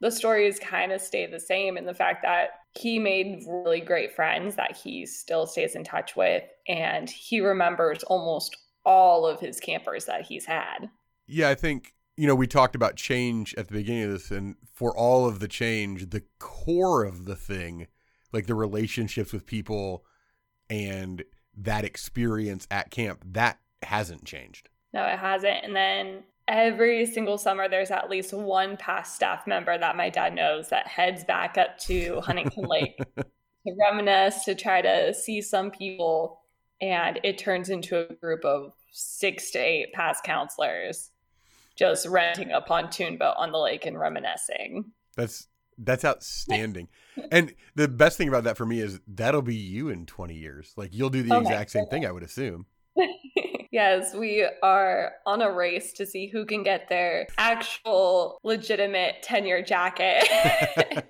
the 0.02 0.12
stories 0.12 0.60
kind 0.60 0.92
of 0.92 1.02
stay 1.02 1.26
the 1.26 1.40
same 1.40 1.78
in 1.78 1.86
the 1.86 1.94
fact 1.94 2.22
that 2.24 2.50
he 2.74 3.00
made 3.00 3.44
really 3.48 3.80
great 3.80 4.14
friends 4.14 4.56
that 4.56 4.76
he 4.76 5.06
still 5.06 5.48
stays 5.48 5.76
in 5.76 5.84
touch 5.84 6.16
with 6.16 6.44
and 6.68 7.10
he 7.10 7.40
remembers 7.40 8.04
almost 8.04 8.58
all 8.86 9.26
of 9.26 9.40
his 9.40 9.60
campers 9.60 10.06
that 10.06 10.24
he's 10.24 10.46
had. 10.46 10.90
Yeah, 11.28 11.50
I 11.50 11.56
think 11.56 11.94
you 12.18 12.28
know 12.28 12.36
we 12.36 12.48
talked 12.48 12.76
about 12.76 12.96
change 12.96 13.56
at 13.56 13.68
the 13.68 13.74
beginning 13.74 14.04
of 14.04 14.12
this 14.12 14.32
and 14.32 14.56
for 14.74 14.96
all 14.96 15.28
of 15.28 15.40
the 15.40 15.48
change 15.48 16.10
the 16.10 16.24
core 16.40 17.04
of 17.04 17.26
the 17.26 17.36
thing 17.36 17.88
like 18.36 18.46
the 18.46 18.54
relationships 18.54 19.34
with 19.34 19.46
people 19.46 20.06
and 20.70 21.24
that 21.58 21.86
experience 21.86 22.68
at 22.70 22.92
camp 22.92 23.24
that 23.32 23.60
hasn't 23.82 24.26
changed. 24.26 24.70
No, 24.94 25.06
it 25.06 25.18
hasn't. 25.18 25.64
And 25.64 25.76
then 25.76 26.24
every 26.48 27.06
single 27.06 27.38
summer 27.38 27.68
there's 27.68 27.92
at 27.92 28.10
least 28.10 28.34
one 28.34 28.78
past 28.78 29.16
staff 29.16 29.48
member 29.48 29.78
that 29.78 29.96
my 29.96 30.10
dad 30.10 30.36
knows 30.36 30.70
that 30.70 30.88
heads 30.88 31.24
back 31.24 31.58
up 31.58 31.78
to 31.80 32.22
Huntington 32.22 32.66
Lake 32.66 32.98
to 33.18 33.76
reminisce, 33.80 34.44
to 34.46 34.54
try 34.54 34.82
to 34.82 35.14
see 35.14 35.42
some 35.42 35.72
people. 35.72 36.42
And 36.82 37.20
it 37.24 37.38
turns 37.38 37.70
into 37.70 37.98
a 37.98 38.14
group 38.14 38.44
of 38.44 38.74
six 38.92 39.52
to 39.52 39.60
eight 39.60 39.94
past 39.94 40.24
counselors 40.24 41.12
just 41.76 42.08
renting 42.08 42.52
a 42.52 42.62
pontoon 42.62 43.18
boat 43.18 43.36
on 43.38 43.52
the 43.52 43.58
lake 43.58 43.86
and 43.86 44.00
reminiscing. 44.00 44.92
That's 45.16 45.48
that's 45.78 46.06
outstanding. 46.06 46.88
and 47.32 47.54
the 47.76 47.88
best 47.88 48.18
thing 48.18 48.28
about 48.28 48.44
that 48.44 48.58
for 48.58 48.66
me 48.66 48.80
is 48.80 49.00
that'll 49.08 49.42
be 49.42 49.56
you 49.56 49.90
in 49.90 50.06
20 50.06 50.34
years. 50.34 50.74
Like 50.76 50.94
you'll 50.94 51.10
do 51.10 51.24
the 51.24 51.38
exact 51.38 51.72
same 51.72 51.88
thing, 51.88 52.06
I 52.06 52.12
would 52.12 52.24
assume. 52.24 52.66
yes, 53.72 54.14
we 54.14 54.48
are 54.64 55.14
on 55.26 55.42
a 55.42 55.52
race 55.52 55.94
to 55.94 56.06
see 56.06 56.28
who 56.28 56.46
can 56.46 56.64
get 56.64 56.88
their 56.90 57.28
actual 57.38 58.40
legitimate 58.44 59.22
tenure 59.22 59.62
jacket. 59.62 60.24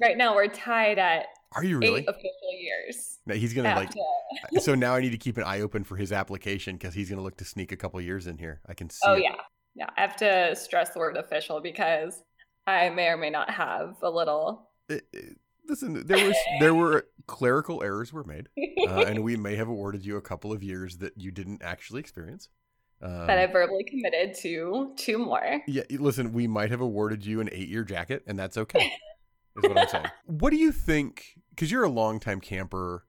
right 0.00 0.16
now, 0.16 0.34
we're 0.34 0.48
tied 0.48 0.98
at 0.98 1.26
are 1.54 1.64
you 1.64 1.78
really 1.78 2.00
eight 2.00 2.08
official 2.08 2.52
years. 2.60 3.18
Now 3.26 3.34
he's 3.34 3.52
gonna 3.52 3.74
like. 3.74 3.90
so 4.60 4.74
now 4.74 4.94
I 4.94 5.00
need 5.00 5.10
to 5.10 5.18
keep 5.18 5.36
an 5.36 5.44
eye 5.44 5.60
open 5.60 5.84
for 5.84 5.96
his 5.96 6.12
application 6.12 6.76
because 6.76 6.94
he's 6.94 7.10
gonna 7.10 7.22
look 7.22 7.36
to 7.38 7.44
sneak 7.44 7.72
a 7.72 7.76
couple 7.76 8.00
years 8.00 8.26
in 8.26 8.38
here. 8.38 8.60
I 8.66 8.74
can 8.74 8.88
see. 8.88 9.00
Oh 9.04 9.14
it. 9.14 9.24
yeah, 9.24 9.36
yeah. 9.74 9.86
I 9.96 10.00
have 10.00 10.16
to 10.16 10.56
stress 10.56 10.90
the 10.90 10.98
word 10.98 11.16
official 11.16 11.60
because 11.60 12.22
I 12.66 12.90
may 12.90 13.08
or 13.08 13.16
may 13.16 13.30
not 13.30 13.50
have 13.50 13.96
a 14.02 14.10
little. 14.10 14.70
It, 14.88 15.06
it, 15.12 15.36
listen, 15.68 16.06
there 16.06 16.26
was 16.26 16.36
there 16.60 16.74
were 16.74 17.06
clerical 17.26 17.82
errors 17.82 18.12
were 18.12 18.24
made, 18.24 18.48
uh, 18.88 19.04
and 19.06 19.22
we 19.24 19.36
may 19.36 19.56
have 19.56 19.68
awarded 19.68 20.04
you 20.04 20.16
a 20.16 20.22
couple 20.22 20.52
of 20.52 20.62
years 20.62 20.98
that 20.98 21.16
you 21.16 21.30
didn't 21.30 21.62
actually 21.62 22.00
experience. 22.00 22.48
Um, 23.00 23.26
that 23.26 23.38
I 23.38 23.46
verbally 23.46 23.84
committed 23.84 24.36
to 24.42 24.92
two 24.96 25.18
more. 25.18 25.60
Yeah, 25.66 25.82
listen, 25.90 26.32
we 26.32 26.46
might 26.46 26.70
have 26.70 26.80
awarded 26.80 27.26
you 27.26 27.40
an 27.40 27.48
eight-year 27.50 27.84
jacket, 27.84 28.22
and 28.26 28.38
that's 28.38 28.56
okay. 28.56 28.92
is 29.56 29.68
what 29.68 29.78
I'm 29.78 29.88
saying. 29.88 30.06
What 30.26 30.50
do 30.50 30.56
you 30.56 30.70
think? 30.70 31.34
Because 31.50 31.70
you're 31.70 31.82
a 31.82 31.90
longtime 31.90 32.40
camper 32.40 33.04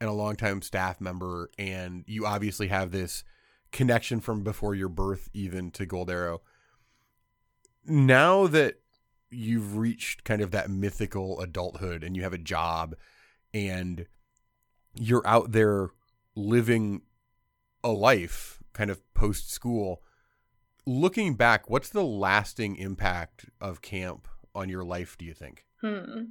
and 0.00 0.10
a 0.10 0.12
longtime 0.12 0.62
staff 0.62 1.00
member, 1.00 1.50
and 1.58 2.04
you 2.08 2.26
obviously 2.26 2.68
have 2.68 2.90
this 2.90 3.22
connection 3.70 4.20
from 4.20 4.42
before 4.42 4.74
your 4.74 4.88
birth, 4.88 5.28
even 5.32 5.70
to 5.72 5.86
Gold 5.86 6.10
Arrow. 6.10 6.42
now 7.84 8.48
that 8.48 8.80
you've 9.30 9.76
reached 9.76 10.24
kind 10.24 10.40
of 10.40 10.50
that 10.52 10.70
mythical 10.70 11.40
adulthood 11.40 12.04
and 12.04 12.16
you 12.16 12.22
have 12.22 12.32
a 12.32 12.38
job 12.38 12.94
and 13.52 14.06
you're 14.94 15.26
out 15.26 15.52
there 15.52 15.90
living 16.34 17.02
a 17.82 17.90
life 17.90 18.62
kind 18.72 18.90
of 18.90 19.02
post 19.14 19.50
school 19.50 20.02
looking 20.86 21.34
back 21.34 21.68
what's 21.68 21.88
the 21.88 22.04
lasting 22.04 22.76
impact 22.76 23.46
of 23.60 23.82
camp 23.82 24.28
on 24.54 24.68
your 24.68 24.84
life 24.84 25.16
do 25.18 25.24
you 25.24 25.34
think 25.34 25.66
Hmm. 25.80 26.22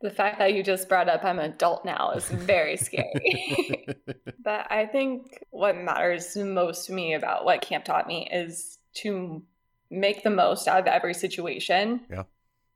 The 0.00 0.10
fact 0.10 0.38
that 0.38 0.54
you 0.54 0.62
just 0.62 0.88
brought 0.88 1.08
up 1.08 1.24
I'm 1.24 1.38
an 1.38 1.52
adult 1.52 1.84
now 1.84 2.12
is 2.12 2.28
very 2.28 2.76
scary. 2.76 3.86
but 4.42 4.70
I 4.70 4.86
think 4.86 5.44
what 5.50 5.76
matters 5.76 6.36
most 6.36 6.86
to 6.86 6.92
me 6.92 7.14
about 7.14 7.44
what 7.44 7.60
camp 7.60 7.84
taught 7.84 8.06
me 8.06 8.28
is 8.32 8.78
to 8.94 9.42
make 9.90 10.22
the 10.22 10.30
most 10.30 10.68
out 10.68 10.80
of 10.80 10.86
every 10.86 11.14
situation. 11.14 12.00
Yeah. 12.10 12.24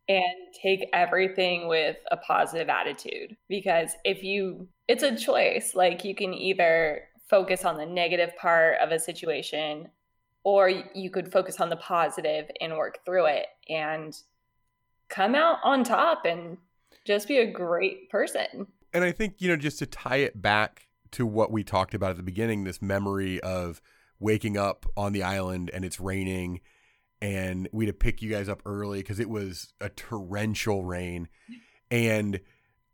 And 0.06 0.35
take 0.62 0.87
everything 0.92 1.66
with 1.66 1.97
a 2.11 2.18
positive 2.18 2.68
attitude. 2.68 3.37
Because 3.49 3.92
if 4.04 4.23
you, 4.23 4.68
it's 4.87 5.02
a 5.02 5.16
choice. 5.16 5.75
Like 5.75 6.04
you 6.04 6.14
can 6.14 6.35
either 6.35 7.04
focus 7.30 7.64
on 7.64 7.78
the 7.78 7.87
negative 7.87 8.37
part 8.37 8.76
of 8.83 8.90
a 8.90 8.99
situation 8.99 9.88
or 10.44 10.68
you 10.68 11.11
could 11.11 11.33
focus 11.33 11.59
on 11.59 11.71
the 11.71 11.76
positive 11.76 12.50
and 12.61 12.76
work 12.76 12.99
through 13.06 13.26
it 13.26 13.47
and 13.71 14.14
come 15.09 15.35
out 15.35 15.59
on 15.64 15.85
top 15.85 16.26
and 16.26 16.59
just 17.06 17.26
be 17.26 17.38
a 17.38 17.50
great 17.50 18.11
person. 18.11 18.66
And 18.92 19.04
I 19.04 19.11
think, 19.11 19.37
you 19.38 19.49
know, 19.49 19.56
just 19.56 19.78
to 19.78 19.87
tie 19.87 20.18
it 20.18 20.40
back 20.40 20.88
to 21.12 21.26
what 21.26 21.50
we 21.50 21.64
talked 21.64 21.94
about 21.94 22.11
at 22.11 22.16
the 22.16 22.23
beginning, 22.23 22.64
this 22.64 22.83
memory 22.83 23.40
of 23.40 23.80
waking 24.21 24.56
up 24.56 24.87
on 24.97 25.12
the 25.12 25.23
island 25.23 25.71
and 25.73 25.85
it's 25.85 25.99
raining 25.99 26.61
and 27.25 27.71
we 27.73 27.87
had 27.87 27.95
to 27.95 27.99
pick 27.99 28.21
you 28.21 28.28
guys 28.28 28.50
up 28.50 28.61
early 28.66 28.99
because 28.99 29.19
it 29.19 29.31
was 29.31 29.73
a 29.81 29.88
torrential 29.88 30.85
rain. 30.85 31.26
And 31.90 32.40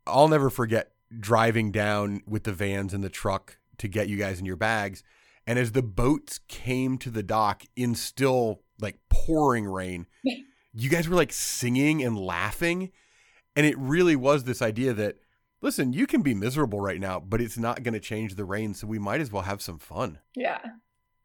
I'll 0.07 0.29
never 0.29 0.49
forget 0.49 0.93
driving 1.19 1.69
down 1.69 2.21
with 2.25 2.45
the 2.45 2.53
vans 2.53 2.93
and 2.93 3.03
the 3.03 3.09
truck 3.09 3.57
to 3.79 3.89
get 3.89 4.07
you 4.07 4.15
guys 4.15 4.39
in 4.39 4.45
your 4.45 4.55
bags. 4.55 5.03
And 5.45 5.59
as 5.59 5.73
the 5.73 5.81
boats 5.81 6.39
came 6.47 6.97
to 6.99 7.09
the 7.09 7.23
dock 7.23 7.63
in 7.75 7.93
still 7.93 8.61
like 8.79 8.99
pouring 9.09 9.65
rain, 9.65 10.07
you 10.73 10.89
guys 10.89 11.09
were 11.09 11.17
like 11.17 11.33
singing 11.33 12.01
and 12.01 12.17
laughing. 12.17 12.93
And 13.57 13.65
it 13.65 13.77
really 13.77 14.15
was 14.15 14.45
this 14.45 14.61
idea 14.61 14.93
that, 14.93 15.17
listen, 15.61 15.91
you 15.91 16.07
can 16.07 16.21
be 16.21 16.33
miserable 16.33 16.79
right 16.79 17.01
now, 17.01 17.19
but 17.19 17.41
it's 17.41 17.57
not 17.57 17.83
going 17.83 17.95
to 17.95 17.99
change 17.99 18.35
the 18.35 18.45
rain. 18.45 18.75
So 18.75 18.87
we 18.87 18.97
might 18.97 19.19
as 19.19 19.29
well 19.29 19.43
have 19.43 19.61
some 19.61 19.77
fun. 19.77 20.19
Yeah. 20.37 20.59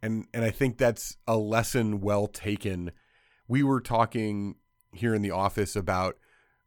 And, 0.03 0.27
and 0.33 0.45
I 0.45 0.51
think 0.51 0.79
that's 0.79 1.17
a 1.27 1.37
lesson 1.37 2.01
well 2.01 2.27
taken. 2.27 2.93
We 3.49 3.63
were 3.63 3.81
talking 3.81 4.57
here 4.93 5.15
in 5.15 5.23
the 5.23 5.31
office 5.31 5.77
about 5.77 6.17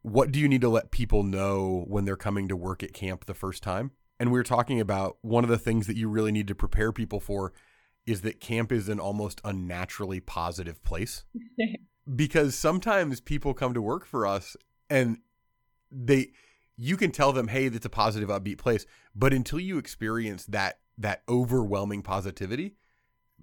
what 0.02 0.32
do 0.32 0.40
you 0.40 0.48
need 0.48 0.62
to 0.62 0.70
let 0.70 0.92
people 0.92 1.24
know 1.24 1.84
when 1.88 2.06
they're 2.06 2.16
coming 2.16 2.48
to 2.48 2.56
work 2.56 2.84
at 2.84 2.94
camp 2.94 3.26
the 3.26 3.34
first 3.34 3.64
time? 3.64 3.92
And 4.20 4.32
we 4.32 4.40
were 4.40 4.44
talking 4.44 4.80
about 4.80 5.18
one 5.22 5.44
of 5.44 5.50
the 5.50 5.58
things 5.58 5.88
that 5.88 5.98
you 5.98 6.10
really 6.10 6.32
need 6.32 6.48
to 6.48 6.56
prepare 6.56 6.92
people 6.92 7.20
for 7.20 7.54
is 8.06 8.22
that 8.22 8.40
camp 8.40 8.72
is 8.72 8.90
an 8.90 9.00
almost 9.00 9.40
unnaturally 9.44 10.20
positive 10.20 10.84
place. 10.84 11.24
because 12.16 12.56
sometimes 12.56 13.22
people 13.22 13.54
come 13.54 13.74
to 13.74 13.82
work 13.82 14.06
for 14.06 14.26
us 14.26 14.56
and 14.90 15.18
they 15.92 16.32
you 16.78 16.98
can 16.98 17.12
tell 17.12 17.32
them 17.32 17.48
hey 17.48 17.68
that's 17.68 17.86
a 17.86 17.90
positive 17.90 18.30
upbeat 18.30 18.58
place 18.58 18.86
but 19.16 19.34
until 19.34 19.60
you 19.60 19.78
experience 19.78 20.46
that 20.46 20.80
that 20.98 21.24
overwhelming 21.28 22.02
positivity 22.02 22.76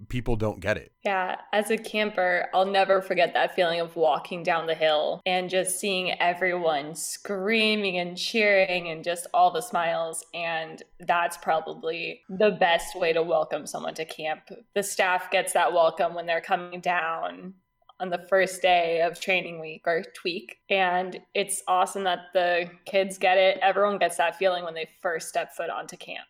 people 0.09 0.35
don't 0.35 0.59
get 0.59 0.77
it 0.77 0.91
yeah 1.03 1.35
as 1.53 1.69
a 1.69 1.77
camper 1.77 2.47
i'll 2.53 2.65
never 2.65 3.01
forget 3.01 3.33
that 3.33 3.55
feeling 3.55 3.79
of 3.79 3.95
walking 3.95 4.43
down 4.43 4.67
the 4.67 4.75
hill 4.75 5.21
and 5.25 5.49
just 5.49 5.79
seeing 5.79 6.11
everyone 6.21 6.95
screaming 6.95 7.97
and 7.97 8.17
cheering 8.17 8.89
and 8.89 9.03
just 9.03 9.27
all 9.33 9.51
the 9.51 9.61
smiles 9.61 10.25
and 10.33 10.83
that's 11.01 11.37
probably 11.37 12.21
the 12.29 12.51
best 12.51 12.95
way 12.95 13.11
to 13.13 13.23
welcome 13.23 13.65
someone 13.65 13.93
to 13.93 14.05
camp 14.05 14.41
the 14.75 14.83
staff 14.83 15.29
gets 15.31 15.53
that 15.53 15.73
welcome 15.73 16.13
when 16.13 16.25
they're 16.25 16.41
coming 16.41 16.79
down 16.79 17.53
on 17.99 18.09
the 18.09 18.25
first 18.29 18.61
day 18.61 19.01
of 19.01 19.19
training 19.19 19.59
week 19.59 19.83
or 19.85 20.03
tweak. 20.13 20.57
And 20.69 21.19
it's 21.33 21.63
awesome 21.67 22.03
that 22.03 22.19
the 22.33 22.69
kids 22.85 23.17
get 23.17 23.37
it. 23.37 23.57
Everyone 23.61 23.97
gets 23.97 24.17
that 24.17 24.37
feeling 24.37 24.63
when 24.63 24.73
they 24.73 24.87
first 25.01 25.29
step 25.29 25.55
foot 25.55 25.69
onto 25.69 25.97
camp. 25.97 26.27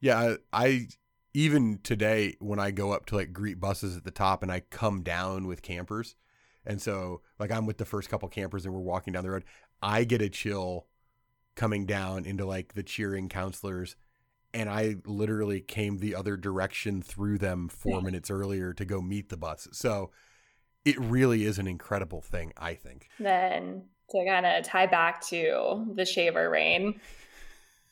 Yeah, 0.00 0.36
I 0.52 0.88
even 1.34 1.80
today 1.82 2.36
when 2.38 2.60
I 2.60 2.70
go 2.70 2.92
up 2.92 3.06
to 3.06 3.16
like 3.16 3.32
greet 3.32 3.60
buses 3.60 3.96
at 3.96 4.04
the 4.04 4.10
top 4.12 4.42
and 4.42 4.50
I 4.52 4.60
come 4.60 5.02
down 5.02 5.46
with 5.46 5.62
campers. 5.62 6.14
And 6.64 6.80
so 6.80 7.20
like 7.38 7.50
I'm 7.50 7.66
with 7.66 7.78
the 7.78 7.84
first 7.84 8.08
couple 8.08 8.28
campers 8.28 8.64
and 8.64 8.72
we're 8.72 8.80
walking 8.80 9.12
down 9.12 9.24
the 9.24 9.30
road, 9.30 9.44
I 9.82 10.04
get 10.04 10.22
a 10.22 10.28
chill 10.28 10.86
coming 11.56 11.86
down 11.86 12.24
into 12.24 12.46
like 12.46 12.74
the 12.74 12.82
cheering 12.82 13.28
counselors 13.28 13.96
and 14.54 14.70
I 14.70 14.96
literally 15.04 15.60
came 15.60 15.98
the 15.98 16.14
other 16.14 16.36
direction 16.36 17.02
through 17.02 17.38
them 17.38 17.68
4 17.68 18.00
minutes 18.00 18.30
earlier 18.30 18.72
to 18.72 18.84
go 18.84 19.02
meet 19.02 19.28
the 19.28 19.36
bus. 19.36 19.66
So 19.72 20.12
it 20.84 20.98
really 21.00 21.44
is 21.44 21.58
an 21.58 21.66
incredible 21.66 22.20
thing, 22.20 22.52
I 22.56 22.74
think. 22.74 23.08
Then 23.18 23.82
to 24.10 24.24
kind 24.24 24.46
of 24.46 24.64
tie 24.64 24.86
back 24.86 25.26
to 25.28 25.92
the 25.96 26.04
shaver 26.04 26.48
rain, 26.48 27.00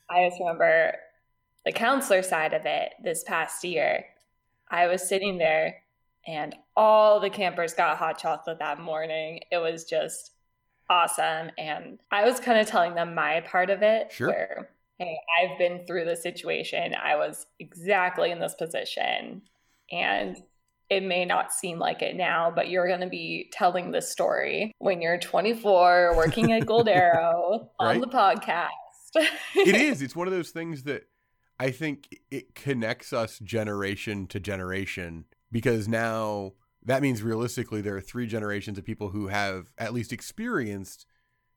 I 0.08 0.28
just 0.28 0.38
remember 0.38 0.94
the 1.64 1.72
counselor 1.72 2.22
side 2.22 2.52
of 2.52 2.62
it 2.66 2.92
this 3.02 3.24
past 3.24 3.64
year. 3.64 4.04
I 4.70 4.86
was 4.86 5.06
sitting 5.06 5.38
there 5.38 5.82
and 6.26 6.54
all 6.76 7.20
the 7.20 7.30
campers 7.30 7.74
got 7.74 7.96
hot 7.98 8.18
chocolate 8.18 8.58
that 8.60 8.80
morning. 8.80 9.40
It 9.50 9.58
was 9.58 9.84
just 9.84 10.32
awesome. 10.88 11.50
And 11.58 11.98
I 12.10 12.24
was 12.24 12.40
kind 12.40 12.58
of 12.58 12.66
telling 12.66 12.94
them 12.94 13.14
my 13.14 13.40
part 13.40 13.70
of 13.70 13.82
it. 13.82 14.12
Sure. 14.12 14.28
Where, 14.28 14.70
hey, 14.98 15.16
I've 15.40 15.58
been 15.58 15.84
through 15.86 16.04
the 16.04 16.16
situation. 16.16 16.94
I 16.94 17.16
was 17.16 17.46
exactly 17.58 18.30
in 18.30 18.40
this 18.40 18.54
position. 18.54 19.42
And 19.90 20.36
it 20.88 21.02
may 21.02 21.24
not 21.24 21.52
seem 21.52 21.78
like 21.78 22.02
it 22.02 22.16
now, 22.16 22.52
but 22.54 22.68
you're 22.68 22.86
going 22.86 23.00
to 23.00 23.08
be 23.08 23.50
telling 23.52 23.90
this 23.90 24.12
story 24.12 24.72
when 24.78 25.00
you're 25.00 25.18
24, 25.18 26.14
working 26.16 26.52
at 26.52 26.66
Gold 26.66 26.88
Arrow 26.88 27.70
on 27.78 28.00
the 28.00 28.06
podcast. 28.06 28.68
it 29.14 29.74
is. 29.74 30.02
It's 30.02 30.14
one 30.14 30.28
of 30.28 30.34
those 30.34 30.50
things 30.50 30.82
that 30.84 31.04
I 31.62 31.70
think 31.70 32.18
it 32.28 32.56
connects 32.56 33.12
us 33.12 33.38
generation 33.38 34.26
to 34.26 34.40
generation 34.40 35.26
because 35.52 35.86
now 35.86 36.54
that 36.84 37.02
means 37.02 37.22
realistically 37.22 37.80
there 37.80 37.94
are 37.94 38.00
three 38.00 38.26
generations 38.26 38.78
of 38.78 38.84
people 38.84 39.10
who 39.10 39.28
have 39.28 39.70
at 39.78 39.94
least 39.94 40.12
experienced 40.12 41.06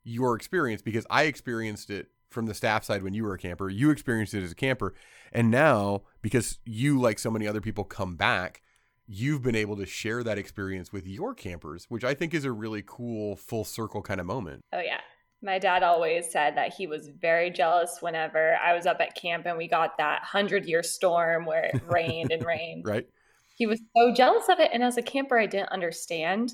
your 0.04 0.36
experience 0.36 0.84
because 0.84 1.08
I 1.10 1.24
experienced 1.24 1.90
it 1.90 2.10
from 2.30 2.46
the 2.46 2.54
staff 2.54 2.84
side 2.84 3.02
when 3.02 3.16
you 3.16 3.24
were 3.24 3.34
a 3.34 3.40
camper. 3.40 3.68
You 3.68 3.90
experienced 3.90 4.36
it 4.36 4.44
as 4.44 4.52
a 4.52 4.56
camper. 4.56 4.94
And 5.32 5.50
now, 5.50 6.04
because 6.22 6.60
you, 6.66 7.02
like 7.02 7.18
so 7.18 7.32
many 7.32 7.48
other 7.48 7.60
people, 7.60 7.84
come 7.84 8.16
back, 8.16 8.62
you've 9.08 9.42
been 9.42 9.56
able 9.56 9.76
to 9.78 9.88
share 9.88 10.22
that 10.22 10.38
experience 10.38 10.94
with 10.94 11.08
your 11.08 11.34
campers, 11.34 11.86
which 11.90 12.04
I 12.04 12.14
think 12.14 12.36
is 12.36 12.46
a 12.46 12.52
really 12.52 12.84
cool 12.86 13.36
full 13.36 13.66
circle 13.66 14.04
kind 14.04 14.20
of 14.20 14.28
moment. 14.28 14.66
Oh, 14.72 14.82
yeah. 14.82 15.00
My 15.46 15.60
dad 15.60 15.84
always 15.84 16.32
said 16.32 16.58
that 16.58 16.74
he 16.74 16.88
was 16.88 17.08
very 17.08 17.52
jealous 17.52 18.00
whenever 18.02 18.56
I 18.56 18.74
was 18.74 18.88
up 18.88 19.00
at 19.00 19.14
camp 19.14 19.46
and 19.46 19.58
we 19.58 19.68
got 19.68 19.98
that 20.00 20.22
100 20.22 20.66
year 20.66 20.82
storm 20.82 21.46
where 21.46 21.66
it 21.66 21.82
rained 21.88 22.32
and 22.32 22.44
rained. 22.44 22.86
right. 22.86 23.08
He 23.56 23.68
was 23.68 23.80
so 23.96 24.12
jealous 24.14 24.50
of 24.50 24.60
it. 24.60 24.72
And 24.74 24.84
as 24.84 24.98
a 24.98 25.02
camper, 25.02 25.38
I 25.38 25.46
didn't 25.46 25.70
understand. 25.70 26.54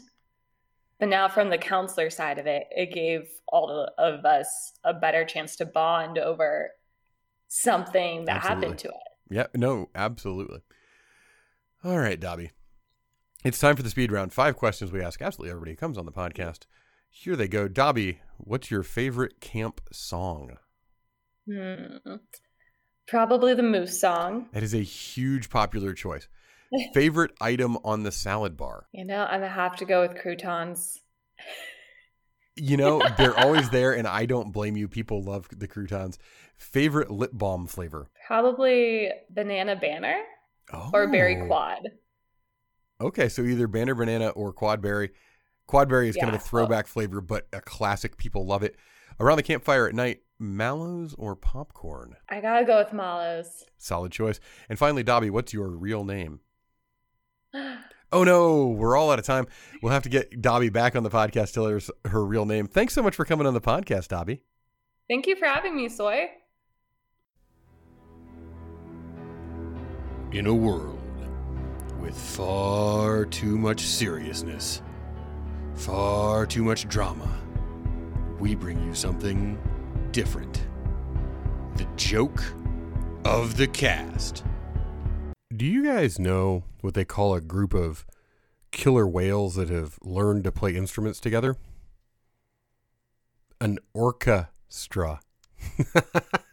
But 0.99 1.09
now, 1.09 1.27
from 1.29 1.49
the 1.49 1.57
counselor 1.57 2.11
side 2.11 2.37
of 2.37 2.45
it, 2.45 2.67
it 2.69 2.93
gave 2.93 3.27
all 3.47 3.89
of 3.97 4.23
us 4.23 4.73
a 4.83 4.93
better 4.93 5.25
chance 5.25 5.55
to 5.55 5.65
bond 5.65 6.19
over 6.19 6.69
something 7.47 8.25
that 8.25 8.35
Absolutely. 8.35 8.61
happened 8.65 8.79
to 8.79 8.89
us. 8.89 9.01
Yeah, 9.31 9.47
no, 9.55 9.89
absolutely. 9.95 10.59
All 11.83 11.97
right, 11.97 12.19
Dobby. 12.19 12.51
It's 13.43 13.57
time 13.57 13.75
for 13.75 13.81
the 13.81 13.89
speed 13.89 14.11
round. 14.11 14.31
Five 14.31 14.55
questions 14.55 14.91
we 14.91 15.01
ask 15.01 15.21
absolutely 15.23 15.49
everybody 15.49 15.71
who 15.71 15.77
comes 15.77 15.97
on 15.97 16.05
the 16.05 16.11
podcast. 16.11 16.65
Here 17.13 17.35
they 17.35 17.47
go. 17.47 17.67
Dobby, 17.67 18.19
what's 18.37 18.71
your 18.71 18.83
favorite 18.83 19.39
camp 19.41 19.81
song? 19.91 20.57
Hmm. 21.47 22.15
Probably 23.07 23.53
the 23.53 23.63
Moose 23.63 23.99
song. 23.99 24.47
That 24.53 24.63
is 24.63 24.73
a 24.73 24.81
huge 24.81 25.49
popular 25.49 25.93
choice. 25.93 26.27
favorite 26.93 27.31
item 27.41 27.77
on 27.83 28.03
the 28.03 28.11
salad 28.11 28.55
bar? 28.55 28.87
You 28.93 29.05
know, 29.05 29.23
I'm 29.25 29.41
gonna 29.41 29.49
have 29.51 29.75
to 29.77 29.85
go 29.85 30.01
with 30.01 30.15
croutons. 30.21 30.99
You 32.55 32.77
know, 32.77 33.01
they're 33.17 33.37
always 33.37 33.69
there, 33.69 33.91
and 33.93 34.07
I 34.07 34.25
don't 34.25 34.51
blame 34.53 34.77
you. 34.77 34.87
People 34.87 35.21
love 35.21 35.47
the 35.51 35.67
croutons. 35.67 36.17
Favorite 36.55 37.11
lip 37.11 37.31
balm 37.33 37.67
flavor? 37.67 38.09
Probably 38.27 39.09
banana 39.29 39.75
banner 39.75 40.21
Oh. 40.73 40.89
or 40.93 41.07
berry 41.11 41.45
quad. 41.47 41.79
Okay, 43.01 43.27
so 43.27 43.41
either 43.41 43.67
banner 43.67 43.95
banana 43.95 44.29
or 44.29 44.53
quadberry. 44.53 45.09
Quadberry 45.71 46.09
is 46.09 46.17
kind 46.17 46.29
of 46.29 46.35
a 46.35 46.43
throwback 46.43 46.85
flavor, 46.85 47.21
but 47.21 47.47
a 47.53 47.61
classic. 47.61 48.17
People 48.17 48.45
love 48.45 48.61
it. 48.61 48.75
Around 49.19 49.37
the 49.37 49.43
campfire 49.43 49.87
at 49.87 49.95
night, 49.95 50.21
mallows 50.37 51.15
or 51.17 51.35
popcorn? 51.35 52.15
I 52.27 52.41
gotta 52.41 52.65
go 52.65 52.79
with 52.79 52.91
mallows. 52.91 53.65
Solid 53.77 54.11
choice. 54.11 54.39
And 54.67 54.77
finally, 54.77 55.03
Dobby, 55.03 55.29
what's 55.29 55.53
your 55.53 55.69
real 55.69 56.03
name? 56.03 56.41
Oh 58.13 58.25
no, 58.25 58.67
we're 58.67 58.97
all 58.97 59.09
out 59.09 59.19
of 59.19 59.25
time. 59.25 59.47
We'll 59.81 59.93
have 59.93 60.03
to 60.03 60.09
get 60.09 60.41
Dobby 60.41 60.67
back 60.67 60.97
on 60.97 61.03
the 61.03 61.09
podcast 61.09 61.53
till 61.53 61.63
there's 61.63 61.89
her 62.03 62.25
real 62.25 62.45
name. 62.45 62.67
Thanks 62.67 62.93
so 62.93 63.01
much 63.01 63.15
for 63.15 63.23
coming 63.23 63.47
on 63.47 63.53
the 63.53 63.61
podcast, 63.61 64.09
Dobby. 64.09 64.41
Thank 65.09 65.27
you 65.27 65.37
for 65.37 65.45
having 65.45 65.77
me, 65.77 65.87
Soy. 65.87 66.29
In 70.33 70.45
a 70.45 70.53
world 70.53 70.99
with 72.01 72.17
far 72.17 73.23
too 73.25 73.57
much 73.57 73.79
seriousness, 73.79 74.81
far 75.75 76.45
too 76.45 76.63
much 76.63 76.87
drama, 76.87 77.29
we 78.39 78.55
bring 78.55 78.83
you 78.83 78.93
something 78.93 79.59
different. 80.11 80.65
The 81.75 81.87
joke 81.95 82.43
of 83.25 83.57
the 83.57 83.67
cast. 83.67 84.43
Do 85.55 85.65
you 85.65 85.83
guys 85.83 86.19
know 86.19 86.63
what 86.81 86.93
they 86.93 87.05
call 87.05 87.35
a 87.35 87.41
group 87.41 87.73
of 87.73 88.05
killer 88.71 89.07
whales 89.07 89.55
that 89.55 89.69
have 89.69 89.97
learned 90.01 90.43
to 90.45 90.51
play 90.51 90.75
instruments 90.75 91.19
together? 91.19 91.57
An 93.59 93.77
orchestra. 93.93 95.19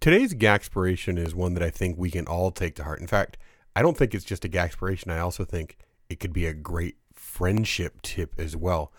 Today's 0.00 0.32
Gaxpiration 0.32 1.18
is 1.18 1.34
one 1.34 1.52
that 1.52 1.62
I 1.62 1.68
think 1.68 1.98
we 1.98 2.10
can 2.10 2.26
all 2.26 2.50
take 2.50 2.74
to 2.76 2.84
heart. 2.84 3.02
In 3.02 3.06
fact, 3.06 3.36
I 3.76 3.82
don't 3.82 3.98
think 3.98 4.14
it's 4.14 4.24
just 4.24 4.46
a 4.46 4.48
Gaxpiration. 4.48 5.12
I 5.12 5.18
also 5.18 5.44
think 5.44 5.76
it 6.08 6.18
could 6.18 6.32
be 6.32 6.46
a 6.46 6.54
great 6.54 6.96
friendship 7.12 8.00
tip 8.00 8.32
as 8.38 8.56
well. 8.56 8.94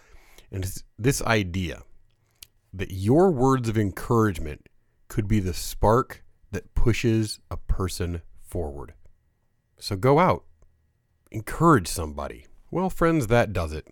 And 0.52 0.64
it's 0.64 0.84
this 1.00 1.20
idea 1.24 1.82
that 2.72 2.92
your 2.92 3.32
words 3.32 3.68
of 3.68 3.80
encouragement 3.80 4.70
could 5.08 5.28
be 5.28 5.40
the 5.40 5.56
spark 5.56 6.24
that 6.52 6.76
pushes 6.76 7.40
a 7.50 7.58
person 7.58 8.22
forward. 8.40 8.94
So 9.80 9.96
go 9.96 10.20
out, 10.20 10.44
encourage 11.32 11.88
somebody. 11.88 12.46
Well, 12.70 12.92
friends, 12.92 13.26
that 13.26 13.54
does 13.54 13.74
it. 13.74 13.88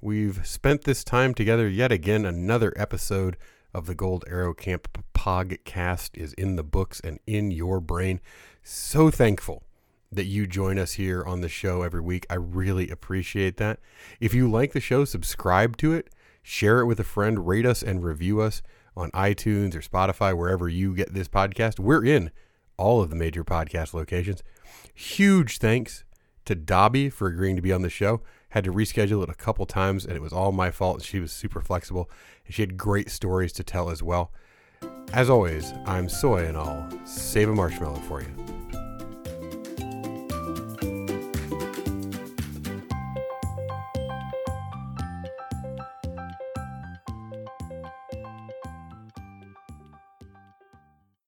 We've 0.00 0.46
spent 0.46 0.84
this 0.84 1.02
time 1.02 1.34
together 1.34 1.68
yet 1.68 1.90
again. 1.90 2.24
Another 2.24 2.72
episode 2.76 3.36
of 3.74 3.86
the 3.86 3.94
Gold 3.94 4.24
Arrow 4.28 4.54
Camp 4.54 5.04
podcast 5.14 6.10
is 6.14 6.32
in 6.34 6.56
the 6.56 6.62
books 6.62 7.00
and 7.00 7.18
in 7.26 7.50
your 7.50 7.80
brain. 7.80 8.20
So 8.62 9.10
thankful 9.10 9.64
that 10.10 10.26
you 10.26 10.46
join 10.46 10.78
us 10.78 10.92
here 10.92 11.24
on 11.24 11.40
the 11.40 11.48
show 11.48 11.82
every 11.82 12.00
week. 12.00 12.26
I 12.28 12.34
really 12.34 12.90
appreciate 12.90 13.56
that. 13.56 13.80
If 14.20 14.34
you 14.34 14.50
like 14.50 14.72
the 14.72 14.80
show, 14.80 15.04
subscribe 15.04 15.76
to 15.78 15.94
it, 15.94 16.10
share 16.42 16.80
it 16.80 16.86
with 16.86 17.00
a 17.00 17.04
friend, 17.04 17.46
rate 17.46 17.64
us 17.64 17.82
and 17.82 18.04
review 18.04 18.40
us 18.40 18.62
on 18.94 19.10
iTunes 19.12 19.74
or 19.74 19.80
Spotify, 19.80 20.36
wherever 20.36 20.68
you 20.68 20.94
get 20.94 21.14
this 21.14 21.28
podcast. 21.28 21.78
We're 21.78 22.04
in 22.04 22.30
all 22.76 23.00
of 23.00 23.08
the 23.08 23.16
major 23.16 23.42
podcast 23.42 23.94
locations. 23.94 24.42
Huge 24.94 25.58
thanks 25.58 26.04
to 26.44 26.54
Dobby 26.54 27.08
for 27.08 27.28
agreeing 27.28 27.56
to 27.56 27.62
be 27.62 27.72
on 27.72 27.82
the 27.82 27.88
show. 27.88 28.20
Had 28.52 28.64
to 28.64 28.72
reschedule 28.72 29.22
it 29.22 29.30
a 29.30 29.34
couple 29.34 29.64
times, 29.64 30.04
and 30.04 30.14
it 30.14 30.20
was 30.20 30.32
all 30.32 30.52
my 30.52 30.70
fault. 30.70 31.02
She 31.02 31.20
was 31.20 31.32
super 31.32 31.62
flexible, 31.62 32.10
and 32.44 32.54
she 32.54 32.60
had 32.60 32.76
great 32.76 33.10
stories 33.10 33.52
to 33.54 33.64
tell 33.64 33.88
as 33.88 34.02
well. 34.02 34.30
As 35.14 35.30
always, 35.30 35.72
I'm 35.86 36.06
Soy, 36.08 36.44
and 36.46 36.56
I'll 36.58 36.86
save 37.06 37.48
a 37.48 37.54
marshmallow 37.54 38.00
for 38.00 38.20
you. 38.20 38.61